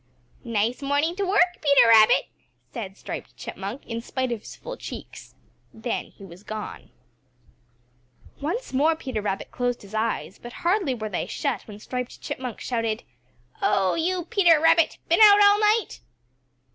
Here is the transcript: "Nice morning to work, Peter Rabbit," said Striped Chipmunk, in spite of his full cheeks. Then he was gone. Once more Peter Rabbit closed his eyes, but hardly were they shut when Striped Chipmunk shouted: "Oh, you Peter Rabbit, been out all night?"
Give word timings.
"Nice 0.43 0.81
morning 0.81 1.15
to 1.17 1.27
work, 1.27 1.61
Peter 1.61 1.87
Rabbit," 1.87 2.25
said 2.73 2.97
Striped 2.97 3.37
Chipmunk, 3.37 3.85
in 3.85 4.01
spite 4.01 4.31
of 4.31 4.39
his 4.39 4.55
full 4.55 4.75
cheeks. 4.75 5.35
Then 5.75 6.05
he 6.07 6.25
was 6.25 6.41
gone. 6.41 6.89
Once 8.41 8.73
more 8.73 8.95
Peter 8.95 9.21
Rabbit 9.21 9.51
closed 9.51 9.83
his 9.83 9.93
eyes, 9.93 10.39
but 10.39 10.53
hardly 10.65 10.95
were 10.95 11.09
they 11.09 11.27
shut 11.27 11.67
when 11.67 11.77
Striped 11.77 12.19
Chipmunk 12.19 12.59
shouted: 12.61 13.03
"Oh, 13.61 13.93
you 13.93 14.25
Peter 14.25 14.59
Rabbit, 14.59 14.97
been 15.07 15.21
out 15.21 15.39
all 15.43 15.59
night?" 15.59 15.99